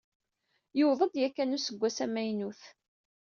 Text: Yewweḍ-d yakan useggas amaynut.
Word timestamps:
Yewweḍ-d 0.77 1.15
yakan 1.21 1.55
useggas 1.57 1.97
amaynut. 2.05 2.61